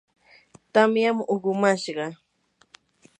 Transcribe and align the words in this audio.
tamyam 0.73 1.17
uqumashqa. 1.33 2.05